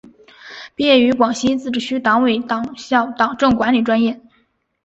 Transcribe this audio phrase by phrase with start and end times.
[0.73, 4.19] 毕业于广西自治区党委党校党政管理专业。